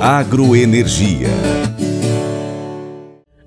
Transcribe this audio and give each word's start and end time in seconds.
Agroenergia. 0.00 1.28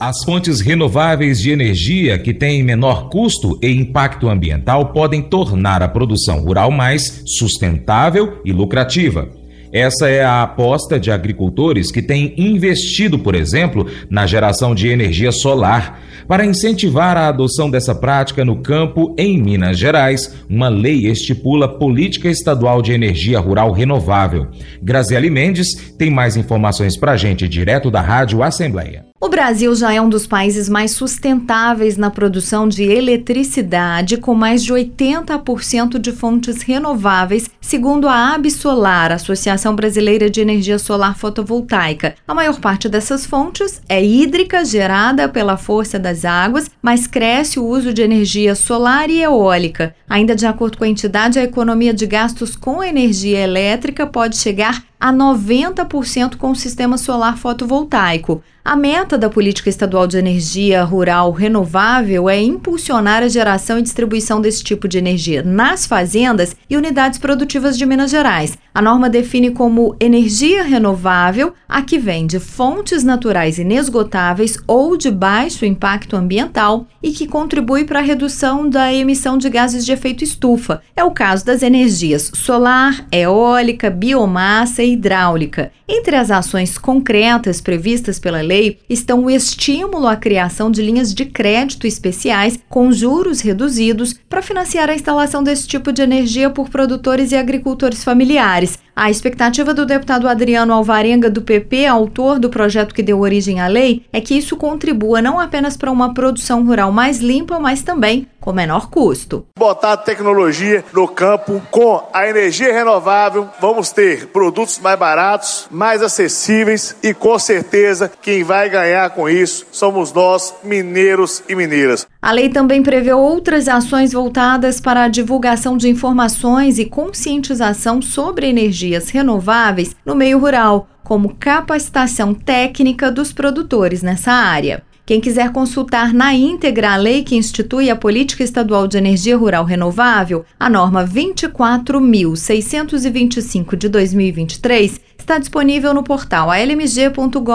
As 0.00 0.24
fontes 0.24 0.60
renováveis 0.60 1.42
de 1.42 1.50
energia 1.50 2.18
que 2.18 2.32
têm 2.32 2.62
menor 2.62 3.10
custo 3.10 3.58
e 3.62 3.68
impacto 3.68 4.30
ambiental 4.30 4.90
podem 4.94 5.20
tornar 5.20 5.82
a 5.82 5.88
produção 5.88 6.40
rural 6.40 6.70
mais 6.70 7.22
sustentável 7.26 8.40
e 8.46 8.52
lucrativa. 8.52 9.28
Essa 9.72 10.08
é 10.08 10.24
a 10.24 10.42
aposta 10.42 10.98
de 10.98 11.10
agricultores 11.10 11.90
que 11.90 12.02
têm 12.02 12.34
investido, 12.36 13.18
por 13.18 13.34
exemplo, 13.34 13.86
na 14.10 14.26
geração 14.26 14.74
de 14.74 14.88
energia 14.88 15.32
solar. 15.32 16.00
Para 16.26 16.44
incentivar 16.44 17.16
a 17.16 17.28
adoção 17.28 17.70
dessa 17.70 17.94
prática 17.94 18.44
no 18.44 18.56
campo 18.56 19.14
em 19.18 19.40
Minas 19.40 19.78
Gerais, 19.78 20.44
uma 20.48 20.68
lei 20.68 21.06
estipula 21.06 21.66
política 21.66 22.28
estadual 22.28 22.82
de 22.82 22.92
energia 22.92 23.40
rural 23.40 23.72
renovável. 23.72 24.48
Graziele 24.82 25.30
Mendes 25.30 25.94
tem 25.96 26.10
mais 26.10 26.36
informações 26.36 26.98
para 26.98 27.12
a 27.12 27.16
gente 27.16 27.48
direto 27.48 27.90
da 27.90 28.00
Rádio 28.00 28.42
Assembleia. 28.42 29.07
O 29.20 29.28
Brasil 29.28 29.74
já 29.74 29.92
é 29.92 30.00
um 30.00 30.08
dos 30.08 30.28
países 30.28 30.68
mais 30.68 30.92
sustentáveis 30.92 31.96
na 31.96 32.08
produção 32.08 32.68
de 32.68 32.84
eletricidade, 32.84 34.16
com 34.16 34.32
mais 34.32 34.62
de 34.62 34.72
80% 34.72 35.98
de 35.98 36.12
fontes 36.12 36.62
renováveis, 36.62 37.50
segundo 37.60 38.06
a 38.06 38.34
Absolar, 38.34 39.10
Associação 39.10 39.74
Brasileira 39.74 40.30
de 40.30 40.40
Energia 40.40 40.78
Solar 40.78 41.18
Fotovoltaica. 41.18 42.14
A 42.28 42.34
maior 42.34 42.60
parte 42.60 42.88
dessas 42.88 43.26
fontes 43.26 43.82
é 43.88 44.02
hídrica, 44.02 44.64
gerada 44.64 45.28
pela 45.28 45.56
força 45.56 45.98
das 45.98 46.24
águas, 46.24 46.70
mas 46.80 47.08
cresce 47.08 47.58
o 47.58 47.66
uso 47.66 47.92
de 47.92 48.02
energia 48.02 48.54
solar 48.54 49.10
e 49.10 49.20
eólica. 49.20 49.96
Ainda 50.08 50.36
de 50.36 50.46
acordo 50.46 50.78
com 50.78 50.84
a 50.84 50.88
entidade, 50.88 51.40
a 51.40 51.44
economia 51.44 51.92
de 51.92 52.06
gastos 52.06 52.54
com 52.54 52.84
energia 52.84 53.40
elétrica 53.40 54.06
pode 54.06 54.36
chegar 54.36 54.87
a 55.00 55.12
90% 55.12 56.36
com 56.36 56.50
o 56.50 56.56
sistema 56.56 56.98
solar 56.98 57.36
fotovoltaico. 57.36 58.42
A 58.68 58.76
meta 58.76 59.16
da 59.16 59.30
Política 59.30 59.70
Estadual 59.70 60.06
de 60.06 60.18
Energia 60.18 60.84
Rural 60.84 61.32
Renovável 61.32 62.28
é 62.28 62.38
impulsionar 62.38 63.22
a 63.22 63.28
geração 63.28 63.78
e 63.78 63.82
distribuição 63.82 64.42
desse 64.42 64.62
tipo 64.62 64.86
de 64.86 64.98
energia 64.98 65.42
nas 65.42 65.86
fazendas 65.86 66.54
e 66.68 66.76
unidades 66.76 67.18
produtivas 67.18 67.78
de 67.78 67.86
Minas 67.86 68.10
Gerais. 68.10 68.58
A 68.74 68.82
norma 68.82 69.08
define 69.08 69.52
como 69.52 69.96
energia 69.98 70.62
renovável 70.62 71.54
a 71.66 71.80
que 71.80 71.98
vem 71.98 72.26
de 72.26 72.38
fontes 72.38 73.02
naturais 73.02 73.58
inesgotáveis 73.58 74.58
ou 74.66 74.98
de 74.98 75.10
baixo 75.10 75.64
impacto 75.64 76.14
ambiental 76.14 76.86
e 77.02 77.10
que 77.12 77.26
contribui 77.26 77.84
para 77.84 78.00
a 78.00 78.02
redução 78.02 78.68
da 78.68 78.92
emissão 78.92 79.38
de 79.38 79.48
gases 79.48 79.86
de 79.86 79.92
efeito 79.92 80.22
estufa. 80.22 80.82
É 80.94 81.02
o 81.02 81.10
caso 81.10 81.42
das 81.42 81.62
energias 81.62 82.30
solar, 82.34 83.06
eólica, 83.10 83.88
biomassa 83.88 84.82
hidráulica. 84.92 85.70
Entre 85.88 86.16
as 86.16 86.30
ações 86.30 86.76
concretas 86.76 87.60
previstas 87.60 88.18
pela 88.18 88.40
lei 88.40 88.78
estão 88.88 89.24
o 89.24 89.30
estímulo 89.30 90.06
à 90.06 90.16
criação 90.16 90.70
de 90.70 90.82
linhas 90.82 91.14
de 91.14 91.24
crédito 91.24 91.86
especiais 91.86 92.58
com 92.68 92.92
juros 92.92 93.40
reduzidos 93.40 94.14
para 94.28 94.42
financiar 94.42 94.90
a 94.90 94.94
instalação 94.94 95.42
desse 95.42 95.66
tipo 95.66 95.92
de 95.92 96.02
energia 96.02 96.50
por 96.50 96.68
produtores 96.68 97.32
e 97.32 97.36
agricultores 97.36 98.04
familiares. 98.04 98.78
A 99.00 99.12
expectativa 99.12 99.72
do 99.72 99.86
deputado 99.86 100.26
Adriano 100.26 100.72
Alvarenga, 100.72 101.30
do 101.30 101.40
PP, 101.40 101.86
autor 101.86 102.40
do 102.40 102.50
projeto 102.50 102.92
que 102.92 103.00
deu 103.00 103.20
origem 103.20 103.60
à 103.60 103.68
lei, 103.68 104.04
é 104.12 104.20
que 104.20 104.36
isso 104.36 104.56
contribua 104.56 105.22
não 105.22 105.38
apenas 105.38 105.76
para 105.76 105.92
uma 105.92 106.12
produção 106.12 106.66
rural 106.66 106.90
mais 106.90 107.18
limpa, 107.18 107.60
mas 107.60 107.80
também 107.80 108.26
com 108.40 108.52
menor 108.52 108.88
custo. 108.90 109.46
Botar 109.56 109.98
tecnologia 109.98 110.84
no 110.92 111.06
campo 111.06 111.62
com 111.70 112.02
a 112.12 112.28
energia 112.28 112.72
renovável, 112.72 113.48
vamos 113.60 113.92
ter 113.92 114.28
produtos 114.28 114.78
mais 114.78 114.98
baratos, 114.98 115.68
mais 115.70 116.02
acessíveis 116.02 116.96
e 117.02 117.12
com 117.12 117.38
certeza 117.38 118.10
quem 118.22 118.42
vai 118.42 118.68
ganhar 118.68 119.10
com 119.10 119.28
isso 119.28 119.66
somos 119.70 120.12
nós, 120.12 120.54
mineiros 120.64 121.42
e 121.48 121.54
mineiras. 121.54 122.06
A 122.20 122.32
lei 122.32 122.48
também 122.48 122.82
prevê 122.82 123.12
outras 123.12 123.68
ações 123.68 124.12
voltadas 124.12 124.80
para 124.80 125.04
a 125.04 125.08
divulgação 125.08 125.76
de 125.76 125.88
informações 125.88 126.76
e 126.78 126.84
conscientização 126.84 128.02
sobre 128.02 128.48
energias 128.48 129.08
renováveis 129.08 129.94
no 130.04 130.16
meio 130.16 130.38
rural, 130.38 130.88
como 131.04 131.36
capacitação 131.38 132.34
técnica 132.34 133.08
dos 133.10 133.32
produtores 133.32 134.02
nessa 134.02 134.32
área. 134.32 134.82
Quem 135.06 135.22
quiser 135.22 135.52
consultar 135.52 136.12
na 136.12 136.34
íntegra 136.34 136.92
a 136.92 136.96
lei 136.96 137.22
que 137.22 137.36
institui 137.36 137.88
a 137.88 137.96
Política 137.96 138.42
Estadual 138.42 138.88
de 138.88 138.98
Energia 138.98 139.38
Rural 139.38 139.64
Renovável, 139.64 140.44
a 140.60 140.68
norma 140.68 141.06
24.625 141.06 143.76
de 143.76 143.88
2023, 143.88 145.00
está 145.16 145.38
disponível 145.38 145.94
no 145.94 146.02
portal 146.02 146.50
almg.gov.br 146.50 147.50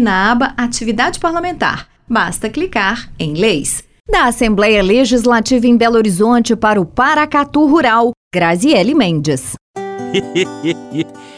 na 0.00 0.30
aba 0.30 0.54
Atividade 0.56 1.18
Parlamentar. 1.18 1.97
Basta 2.08 2.48
clicar 2.48 3.10
em 3.18 3.34
Leis. 3.34 3.84
Da 4.10 4.24
Assembleia 4.24 4.82
Legislativa 4.82 5.66
em 5.66 5.76
Belo 5.76 5.96
Horizonte 5.96 6.56
para 6.56 6.80
o 6.80 6.86
Paracatu 6.86 7.66
Rural, 7.66 8.12
Graziele 8.34 8.94
Mendes. 8.94 9.52